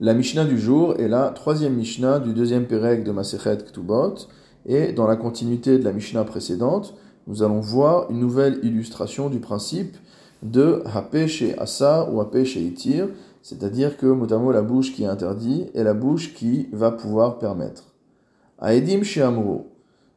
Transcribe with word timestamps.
La 0.00 0.12
Mishnah 0.12 0.44
du 0.44 0.58
jour 0.58 0.96
est 0.98 1.06
la 1.06 1.28
troisième 1.28 1.74
Mishnah 1.74 2.18
du 2.18 2.32
deuxième 2.32 2.66
Pérec 2.66 3.04
de 3.04 3.12
Masechet 3.12 3.58
Ktubot. 3.58 4.26
Et 4.66 4.92
dans 4.92 5.06
la 5.06 5.14
continuité 5.14 5.78
de 5.78 5.84
la 5.84 5.92
Mishnah 5.92 6.24
précédente, 6.24 6.94
nous 7.28 7.44
allons 7.44 7.60
voir 7.60 8.10
une 8.10 8.18
nouvelle 8.18 8.58
illustration 8.64 9.30
du 9.30 9.38
principe 9.38 9.96
de 10.42 10.82
Hape 10.92 11.28
chez 11.28 11.56
Asa 11.60 12.10
ou 12.10 12.20
Hape 12.20 12.42
chez 12.42 12.60
Itir, 12.60 13.06
c'est-à-dire 13.40 13.96
que 13.96 14.06
motamo 14.06 14.50
la 14.50 14.62
bouche 14.62 14.92
qui 14.92 15.04
est 15.04 15.06
interdite 15.06 15.70
est 15.76 15.84
la 15.84 15.94
bouche 15.94 16.34
qui 16.34 16.68
va 16.72 16.90
pouvoir 16.90 17.38
permettre. 17.38 17.94
Aedim 18.60 19.04
chez 19.04 19.22
Amro, 19.22 19.70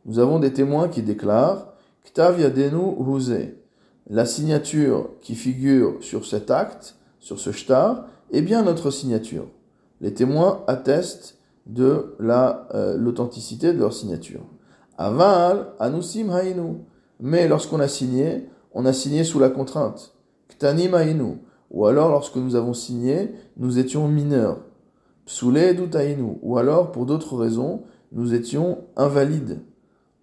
nous 0.07 0.17
avons 0.17 0.39
des 0.39 0.53
témoins 0.53 0.87
qui 0.87 1.03
déclarent 1.03 1.73
Ktav 2.03 2.41
Yadenu 2.41 2.95
Huze, 2.99 3.51
la 4.09 4.25
signature 4.25 5.11
qui 5.21 5.35
figure 5.35 5.97
sur 6.01 6.25
cet 6.25 6.49
acte, 6.49 6.95
sur 7.19 7.37
ce 7.37 7.51
shtar, 7.51 8.07
est 8.31 8.41
bien 8.41 8.63
notre 8.63 8.89
signature 8.89 9.45
les 10.01 10.13
témoins 10.13 10.63
attestent 10.67 11.37
de 11.65 12.15
euh, 12.21 12.97
l'authenticité 12.97 13.73
de 13.73 13.79
leur 13.79 13.93
signature. 13.93 14.41
Aval, 14.97 15.67
anusim 15.79 16.29
hainu. 16.29 16.77
Mais 17.19 17.47
lorsqu'on 17.47 17.79
a 17.79 17.87
signé, 17.87 18.47
on 18.73 18.85
a 18.85 18.93
signé 18.93 19.23
sous 19.23 19.39
la 19.39 19.49
contrainte. 19.49 20.13
Ktanim 20.49 20.93
hainu. 20.93 21.39
Ou 21.71 21.85
alors, 21.85 22.09
lorsque 22.09 22.37
nous 22.37 22.55
avons 22.55 22.73
signé, 22.73 23.33
nous 23.57 23.79
étions 23.79 24.07
mineurs. 24.07 24.59
Psule 25.25 25.75
dutainu. 25.75 26.37
Ou 26.41 26.57
alors, 26.57 26.91
pour 26.91 27.05
d'autres 27.05 27.35
raisons, 27.35 27.83
nous 28.13 28.33
étions 28.33 28.79
invalides 28.95 29.59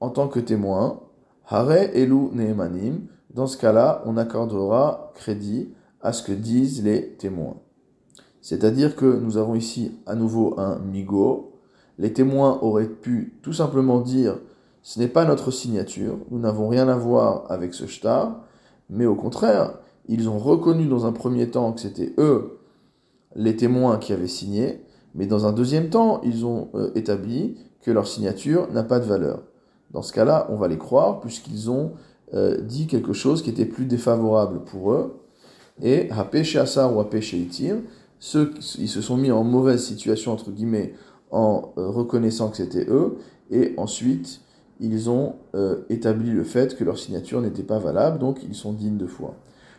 en 0.01 0.09
tant 0.09 0.29
que 0.29 0.41
témoins. 0.41 1.01
Hare 1.47 1.95
elu 1.95 2.31
neemanim. 2.33 3.07
Dans 3.35 3.47
ce 3.47 3.59
cas-là, 3.59 4.03
on 4.07 4.17
accordera 4.17 5.13
crédit 5.15 5.75
à 6.01 6.13
ce 6.13 6.23
que 6.23 6.33
disent 6.33 6.83
les 6.83 7.11
témoins. 7.17 7.57
C'est-à-dire 8.45 8.95
que 8.95 9.07
nous 9.07 9.39
avons 9.39 9.55
ici 9.55 9.93
à 10.05 10.15
nouveau 10.15 10.53
un 10.61 10.79
migo. 10.79 11.55
Les 11.99 12.13
témoins 12.13 12.59
auraient 12.61 12.91
pu 12.91 13.39
tout 13.41 13.55
simplement 13.55 14.03
dire 14.03 14.37
ce 14.83 14.99
n'est 14.99 15.09
pas 15.09 15.25
notre 15.25 15.51
signature, 15.51 16.19
nous 16.31 16.39
n'avons 16.39 16.69
rien 16.69 16.87
à 16.89 16.95
voir 16.95 17.51
avec 17.51 17.73
ce 17.73 17.87
shtar, 17.87 18.43
mais 18.91 19.07
au 19.07 19.15
contraire, 19.15 19.79
ils 20.09 20.29
ont 20.29 20.39
reconnu 20.39 20.85
dans 20.85 21.07
un 21.07 21.13
premier 21.13 21.49
temps 21.49 21.73
que 21.73 21.81
c'était 21.81 22.13
eux 22.19 22.59
les 23.35 23.57
témoins 23.57 23.97
qui 23.97 24.13
avaient 24.13 24.29
signé, 24.29 24.83
mais 25.15 25.25
dans 25.25 25.47
un 25.47 25.55
deuxième 25.55 25.89
temps, 25.89 26.21
ils 26.23 26.45
ont 26.45 26.69
euh, 26.75 26.91
établi 26.95 27.57
que 27.81 27.91
leur 27.91 28.07
signature 28.07 28.71
n'a 28.73 28.83
pas 28.83 29.01
de 29.01 29.07
valeur. 29.07 29.41
Dans 29.91 30.03
ce 30.03 30.13
cas-là, 30.13 30.49
on 30.51 30.57
va 30.57 30.69
les 30.69 30.77
croire 30.77 31.21
puisqu'ils 31.21 31.71
ont 31.71 31.93
euh, 32.35 32.61
dit 32.61 32.89
quelque 32.89 33.15
chose 33.15 33.41
qui 33.41 33.49
était 33.49 33.65
plus 33.65 33.87
défavorable 33.87 34.65
pour 34.65 34.93
eux. 34.93 35.25
Et 35.83 36.11
Hapé 36.11 36.43
Asar 36.59 36.95
ou 36.95 37.01
Hapé 37.01 37.21
Itir, 37.21 37.77
ils 38.79 38.89
se 38.89 39.01
sont 39.01 39.17
mis 39.17 39.31
en 39.31 39.45
mauvaise 39.45 39.85
situation, 39.85 40.33
entre 40.33 40.51
guillemets, 40.51 40.95
en 41.31 41.73
euh, 41.79 41.89
reconnaissant 41.89 42.49
que 42.49 42.57
c'était 42.57 42.87
eux, 42.89 43.17
et 43.51 43.75
ensuite 43.77 44.41
ils 44.81 45.11
ont 45.11 45.37
euh, 45.55 45.83
établi 45.89 46.31
le 46.31 46.45
fait 46.45 46.77
que 46.77 46.85
leur 46.85 46.99
signature 46.99 47.41
n'était 47.41 47.63
pas 47.63 47.79
valable, 47.79 48.19
donc 48.19 48.43
ils 48.43 48.55
sont 48.55 48.73
dignes 48.73 48.97
de 48.97 49.07
foi. 49.07 49.35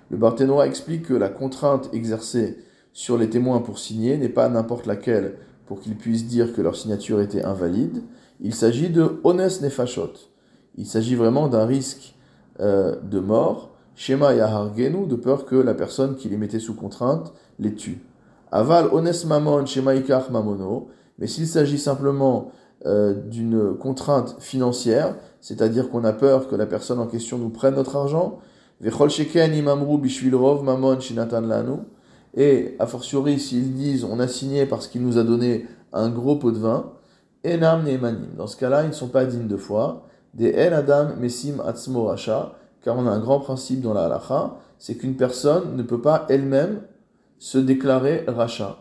Le 0.10 0.18
Barthénois 0.18 0.68
explique 0.68 1.04
que 1.04 1.14
la 1.14 1.30
contrainte 1.30 1.90
exercée 1.94 2.58
sur 2.94 3.18
les 3.18 3.30
témoins 3.30 3.60
pour 3.60 3.80
signer 3.80 4.18
n'est 4.18 4.30
pas 4.30 4.48
n'importe 4.48 4.86
laquelle 4.86 5.36
pour 5.66 5.82
qu'ils 5.82 5.98
puissent 5.98 6.28
dire 6.28 6.54
que 6.54 6.62
leur 6.62 6.76
signature 6.76 7.20
était 7.22 7.44
invalide. 7.44 8.04
Il 8.40 8.54
s'agit 8.54 8.90
de 8.90 9.20
honest 9.24 9.62
nefashot. 9.62 10.14
Il 10.76 10.86
s'agit 10.86 11.16
vraiment 11.16 11.48
d'un 11.48 11.66
risque 11.66 12.16
euh, 12.60 12.96
de 13.02 13.20
mort, 13.20 13.76
Shema 13.96 14.34
Yahargenu, 14.36 15.08
de 15.08 15.16
peur 15.16 15.46
que 15.46 15.56
la 15.56 15.74
personne 15.74 16.16
qui 16.16 16.30
les 16.30 16.38
mettait 16.38 16.60
sous 16.60 16.76
contrainte 16.76 17.34
les 17.60 17.74
tue. 17.74 18.00
Aval 18.56 18.88
ones 18.94 19.26
mamon 19.26 19.66
shemaikach 19.66 20.30
mamono. 20.30 20.88
Mais 21.20 21.28
s'il 21.28 21.46
s'agit 21.46 21.78
simplement 21.78 22.52
euh, 22.86 23.14
d'une 23.14 23.76
contrainte 23.76 24.38
financière, 24.40 25.18
c'est-à-dire 25.42 25.90
qu'on 25.90 26.06
a 26.06 26.14
peur 26.14 26.48
que 26.48 26.56
la 26.56 26.66
personne 26.66 27.00
en 27.00 27.08
question 27.08 27.38
nous 27.38 27.50
prenne 27.50 27.76
notre 27.76 27.98
argent, 27.98 28.40
vechol 28.80 29.10
sheken 29.10 29.54
imamru 29.54 29.98
bishvilrov 29.98 30.64
mamon 30.64 31.02
shinatan 31.02 31.42
lanu. 31.42 31.80
Et 32.34 32.78
a 32.80 32.88
fortiori, 32.88 33.42
s'ils 33.42 33.74
disent 33.74 34.06
on 34.06 34.22
a 34.22 34.28
signé 34.30 34.66
parce 34.66 34.88
qu'il 34.88 35.02
nous 35.02 35.18
a 35.18 35.24
donné 35.24 35.68
un 35.92 36.08
gros 36.08 36.38
pot 36.38 36.52
de 36.52 36.60
vin, 36.60 36.94
enam 37.46 37.84
neemanim. 37.84 38.36
Dans 38.38 38.48
ce 38.48 38.56
cas-là, 38.56 38.84
ils 38.84 38.90
ne 38.90 38.94
sont 38.94 39.10
pas 39.10 39.26
dignes 39.26 39.48
de 39.48 39.58
foi. 39.58 40.06
Des 40.34 40.54
en 40.70 40.72
adam 40.72 41.10
mesim 41.20 41.62
atzmo 41.66 42.06
racha, 42.06 42.54
car 42.82 42.98
on 42.98 43.06
a 43.06 43.12
un 43.12 43.20
grand 43.20 43.42
principe 43.42 43.82
dans 43.82 43.94
la 43.94 44.06
halacha, 44.06 44.56
c'est 44.80 44.96
qu'une 44.96 45.18
personne 45.18 45.76
ne 45.76 45.84
peut 45.84 46.00
pas 46.00 46.26
elle-même 46.30 46.80
se 47.38 47.58
déclarer 47.58 48.24
rachat. 48.28 48.80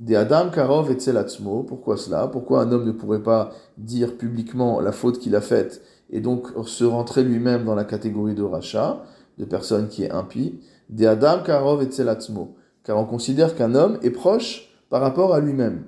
Des 0.00 0.14
Adam 0.14 0.50
Karov 0.50 0.90
et 0.92 0.94
Tselatzmo, 0.94 1.64
pourquoi 1.64 1.96
cela? 1.96 2.28
Pourquoi 2.28 2.62
un 2.62 2.70
homme 2.70 2.84
ne 2.84 2.92
pourrait 2.92 3.22
pas 3.22 3.50
dire 3.76 4.16
publiquement 4.16 4.80
la 4.80 4.92
faute 4.92 5.18
qu'il 5.18 5.34
a 5.34 5.40
faite 5.40 5.82
et 6.10 6.20
donc 6.20 6.48
se 6.66 6.84
rentrer 6.84 7.24
lui-même 7.24 7.64
dans 7.64 7.74
la 7.74 7.84
catégorie 7.84 8.34
de 8.34 8.44
rachat, 8.44 9.02
de 9.38 9.44
personne 9.44 9.88
qui 9.88 10.04
est 10.04 10.10
impie? 10.10 10.60
Des 10.88 11.06
Adam 11.06 11.42
Karov 11.44 11.82
et 11.82 11.86
Tselatzmo, 11.86 12.54
car 12.84 12.96
on 12.96 13.04
considère 13.04 13.56
qu'un 13.56 13.74
homme 13.74 13.98
est 14.02 14.10
proche 14.10 14.72
par 14.88 15.00
rapport 15.00 15.34
à 15.34 15.40
lui-même. 15.40 15.84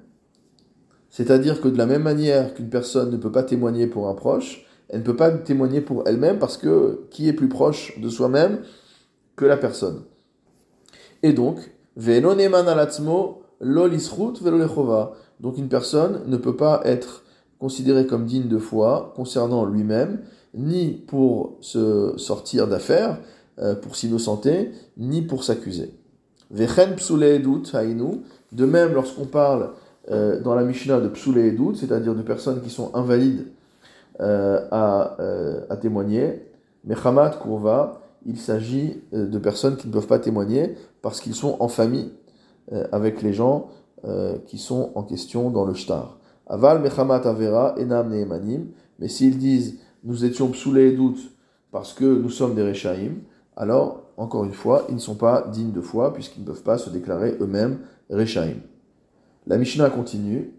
C'est-à-dire 1.09 1.60
que 1.60 1.69
de 1.69 1.78
la 1.78 1.87
même 1.87 2.03
manière 2.03 2.54
qu'une 2.54 2.69
personne 2.69 3.10
ne 3.10 3.16
peut 3.16 3.32
pas 3.32 3.43
témoigner 3.43 3.87
pour 3.87 4.09
un 4.09 4.15
proche, 4.15 4.66
elle 4.88 5.00
ne 5.00 5.04
peut 5.04 5.16
pas 5.16 5.31
témoigner 5.31 5.81
pour 5.81 6.06
elle-même 6.06 6.38
parce 6.38 6.56
que 6.56 7.06
qui 7.10 7.28
est 7.28 7.32
plus 7.32 7.49
proche 7.49 7.99
de 8.00 8.09
soi-même 8.09 8.62
que 9.37 9.44
la 9.44 9.56
personne. 9.56 10.03
Et 11.22 11.32
donc, 11.32 11.59
donc 15.41 15.59
une 15.59 15.69
personne 15.69 16.22
ne 16.27 16.37
peut 16.37 16.56
pas 16.56 16.81
être 16.84 17.25
considérée 17.59 18.06
comme 18.06 18.25
digne 18.25 18.49
de 18.49 18.59
foi 18.59 19.12
concernant 19.16 19.66
lui-même, 19.66 20.21
ni 20.55 20.93
pour 20.93 21.56
se 21.61 22.15
sortir 22.16 22.66
d'affaires, 22.66 23.19
euh, 23.59 23.75
pour 23.75 23.97
s'innocenter, 23.97 24.71
ni 24.97 25.21
pour 25.22 25.44
s'accuser. 25.44 25.94
De 26.50 26.66
même, 28.65 28.94
lorsqu'on 28.94 29.27
parle 29.27 29.71
euh, 30.11 30.41
dans 30.41 30.55
la 30.55 30.65
Mishnah 30.65 31.00
de 31.00 31.09
psule 31.09 31.37
edut, 31.38 31.75
c'est-à-dire 31.75 32.15
de 32.15 32.22
personnes 32.22 32.62
qui 32.62 32.71
sont 32.71 32.94
invalides 32.94 33.47
euh, 34.21 34.67
à, 34.71 35.17
à 35.69 35.77
témoigner, 35.77 36.47
mechamat 36.84 37.38
kurva, 37.43 38.00
il 38.26 38.38
s'agit 38.38 39.03
euh, 39.12 39.26
de 39.26 39.38
personnes 39.38 39.76
qui 39.76 39.88
ne 39.88 39.92
peuvent 39.92 40.06
pas 40.06 40.19
témoigner 40.19 40.75
parce 41.03 41.20
qu'ils 41.20 41.34
sont 41.34 41.56
en 41.60 41.69
famille 41.69 42.12
euh, 42.72 42.86
avec 42.92 43.22
les 43.22 43.32
gens 43.32 43.69
euh, 44.04 44.38
qui 44.47 44.58
sont 44.58 44.92
en 44.94 45.03
question 45.03 45.50
dans 45.50 45.64
le 45.64 45.75
shtar. 45.75 46.19
Aval 46.47 46.81
mechamat 46.81 47.26
avera 47.26 47.75
enam 47.78 48.10
neemanim, 48.10 48.66
mais 48.98 49.08
s'ils 49.08 49.38
disent 49.38 49.78
nous 50.04 50.25
étions 50.25 50.48
psoulés 50.48 50.88
et 50.88 50.97
doutes 50.97 51.31
parce 51.70 51.92
que 51.92 52.04
nous 52.04 52.31
sommes 52.31 52.54
des 52.54 52.66
rechaim, 52.66 53.16
alors 53.56 54.10
encore 54.16 54.44
une 54.44 54.52
fois, 54.52 54.87
ils 54.88 54.94
ne 54.94 55.00
sont 55.00 55.14
pas 55.14 55.48
dignes 55.50 55.72
de 55.72 55.81
foi 55.81 56.12
puisqu'ils 56.12 56.42
ne 56.42 56.47
peuvent 56.47 56.62
pas 56.62 56.78
se 56.78 56.91
déclarer 56.91 57.37
eux-mêmes 57.41 57.78
rechaim. 58.10 58.56
La 59.47 59.56
Mishnah 59.56 59.91
continue. 59.91 60.52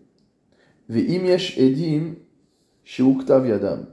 Edim 0.90 2.16
yadam. 2.98 3.86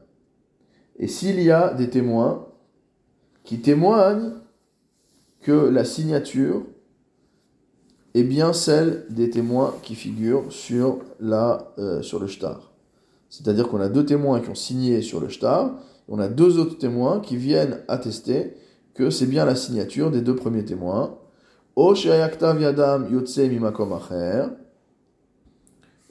Et 0.99 1.07
s'il 1.07 1.41
y 1.43 1.51
a 1.51 1.75
des 1.75 1.91
témoins 1.91 2.49
qui 3.49 3.61
témoigne 3.61 4.33
que 5.41 5.53
la 5.53 5.87
signature 5.87 6.65
est 8.13 8.23
bien 8.23 8.53
celle 8.53 9.07
des 9.09 9.31
témoins 9.31 9.75
qui 9.83 9.95
figurent 9.95 10.53
sur, 10.53 10.99
la, 11.19 11.73
euh, 11.79 12.03
le 12.21 12.27
shtar. 12.27 12.75
C'est-à-dire 13.31 13.69
qu'on 13.69 13.81
a 13.81 13.89
deux 13.89 14.05
témoins 14.05 14.41
qui 14.41 14.51
ont 14.51 14.55
signé 14.55 15.01
sur 15.01 15.19
le 15.19 15.31
shtar, 15.31 15.71
on 16.09 16.19
a 16.19 16.29
deux 16.29 16.59
autres 16.59 16.77
témoins 16.77 17.21
qui 17.21 17.39
viennent 17.39 17.81
attester 17.89 18.55
que 18.93 19.09
c'est 19.09 19.25
bien 19.25 19.47
la 19.47 19.57
signature 19.57 20.11
des 20.11 20.21
deux 20.21 20.37
premiers 20.37 20.67
témoins. 20.67 21.17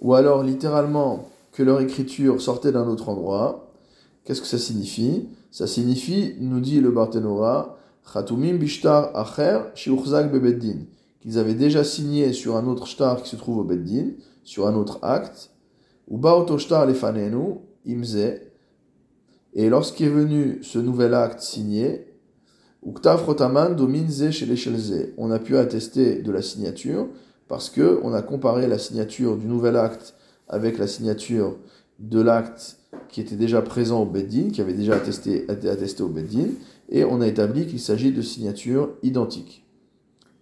Ou 0.01 0.16
alors 0.16 0.42
littéralement 0.42 1.30
que 1.51 1.62
leur 1.62 1.81
écriture 1.81 2.42
sortait 2.42 2.72
d'un 2.72 2.88
autre 2.88 3.10
endroit. 3.10 3.67
Qu'est-ce 4.27 4.41
que 4.41 4.47
ça 4.47 4.57
signifie? 4.57 5.29
Ça 5.51 5.68
signifie, 5.68 6.35
nous 6.41 6.59
dit 6.59 6.81
le 6.81 6.91
Barthénora, 6.91 7.77
Khatumim 8.13 8.57
bishtar 8.57 9.15
acher 9.15 9.62
shiuchzak 9.74 10.29
bebeddin, 10.29 10.79
qu'ils 11.21 11.39
avaient 11.39 11.53
déjà 11.53 11.85
signé 11.85 12.33
sur 12.33 12.57
un 12.57 12.68
autre 12.68 12.88
shtar 12.88 13.24
qui 13.24 13.29
se 13.29 13.38
trouve 13.38 13.59
au 13.59 13.63
beddin, 13.63 14.09
sur 14.44 14.68
un 14.68 14.75
autre 14.75 15.00
acte, 15.01 15.51
ou 16.09 16.18
baoto 16.18 16.57
shtar 16.57 16.85
lefanenu, 16.85 17.62
imze, 17.88 18.18
et 19.53 19.69
lorsqu'est 19.69 20.09
venu 20.09 20.59
ce 20.62 20.77
nouvel 20.77 21.13
acte 21.13 21.39
signé, 21.39 22.13
Uktav 22.85 23.24
rotaman 23.25 23.77
dominze 23.77 24.29
chez 24.31 25.13
On 25.18 25.31
a 25.31 25.39
pu 25.39 25.56
attester 25.56 26.21
de 26.21 26.31
la 26.33 26.41
signature 26.41 27.07
parce 27.47 27.69
que 27.69 28.01
on 28.03 28.13
a 28.13 28.21
comparé 28.21 28.68
la 28.68 28.77
signature 28.77 29.38
du 29.38 29.47
nouvel 29.47 29.77
acte 29.77 30.15
avec 30.50 30.77
la 30.77 30.88
signature 30.88 31.56
de 32.00 32.22
l'acte 32.22 32.78
qui 33.10 33.22
était 33.22 33.36
déjà 33.36 33.62
présent 33.62 34.02
au 34.02 34.06
Beddin, 34.06 34.50
qui 34.50 34.62
avait 34.62 34.74
déjà 34.74 34.96
attesté, 34.96 35.44
été 35.52 35.70
attesté 35.70 36.04
au 36.04 36.10
Beddin, 36.10 36.50
et 36.90 37.04
on 37.04 37.22
a 37.22 37.28
établi 37.28 37.68
qu'il 37.68 37.80
s'agit 37.80 38.12
de 38.12 38.22
signatures 38.22 38.90
identiques. 39.04 39.66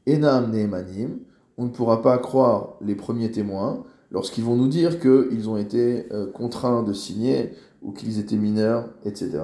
Enam 0.08 0.52
Nehemanim, 0.52 1.20
on 1.58 1.66
ne 1.66 1.70
pourra 1.70 2.02
pas 2.02 2.18
croire 2.18 2.76
les 2.82 2.96
premiers 2.96 3.32
témoins 3.32 3.84
lorsqu'ils 4.12 4.44
vont 4.44 4.56
nous 4.56 4.68
dire 4.68 5.00
qu'ils 5.00 5.50
ont 5.50 5.58
été 5.58 6.12
euh, 6.12 6.30
contraints 6.32 6.84
de 6.84 6.94
signer 6.94 7.54
ou 7.82 7.92
qu'ils 7.92 8.20
étaient 8.20 8.36
mineurs, 8.36 8.90
etc. 9.04 9.42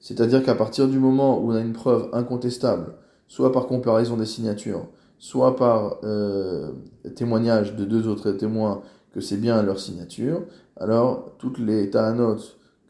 C'est-à-dire 0.00 0.42
qu'à 0.42 0.54
partir 0.54 0.88
du 0.88 0.98
moment 0.98 1.38
où 1.38 1.50
on 1.50 1.54
a 1.54 1.60
une 1.60 1.72
preuve 1.72 2.08
incontestable, 2.12 2.94
soit 3.26 3.52
par 3.52 3.66
comparaison 3.66 4.16
des 4.16 4.26
signatures, 4.26 4.86
soit 5.18 5.56
par 5.56 5.98
euh, 6.04 6.72
témoignage 7.16 7.76
de 7.76 7.84
deux 7.84 8.06
autres 8.06 8.32
témoins 8.32 8.82
que 9.12 9.20
c'est 9.20 9.36
bien 9.36 9.62
leur 9.62 9.80
signature, 9.80 10.42
alors 10.76 11.32
toutes 11.38 11.58
les 11.58 11.90
ta'anot 11.90 12.36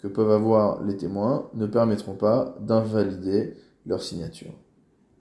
que 0.03 0.09
peuvent 0.09 0.31
avoir 0.31 0.82
les 0.82 0.97
témoins 0.97 1.49
ne 1.55 1.67
permettront 1.67 2.15
pas 2.15 2.56
d'invalider 2.61 3.56
leur 3.87 4.03
signature. 4.03 4.53